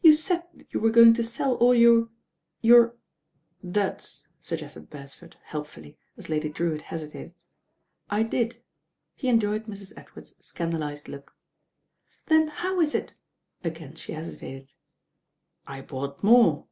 "You 0.00 0.12
said 0.14 0.42
that 0.54 0.74
you 0.74 0.80
were 0.80 0.90
going 0.90 1.14
to 1.14 1.22
sell 1.22 1.54
all 1.54 1.72
your— 1.72 2.08
your" 2.62 2.96
"Duds," 3.80 4.26
suggested 4.40 4.90
Beresford 4.90 5.36
helpfully, 5.44 5.96
as 6.16 6.28
Lady 6.28 6.48
Drewitt 6.48 6.82
hesitated. 6.82 7.32
"I 8.10 8.24
did." 8.24 8.60
He 9.14 9.28
enjoyed 9.28 9.66
Mrs. 9.66 9.92
Edward's 9.96 10.34
scandalised 10.44 11.06
look. 11.06 11.36
"Then 12.26 12.48
how 12.48 12.80
is 12.80 12.92
it?" 12.92 13.14
again 13.62 13.94
she 13.94 14.14
hesitated. 14.14 14.72
"I 15.64 15.82
bought 15.82 16.24
more. 16.24 16.66